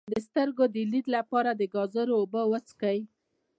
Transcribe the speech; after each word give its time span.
د 0.13 0.15
سترګو 0.27 0.65
د 0.75 0.77
لید 0.91 1.05
لپاره 1.17 1.51
د 1.55 1.61
ګازرې 1.73 2.13
اوبه 2.19 2.41
وڅښئ 2.51 2.99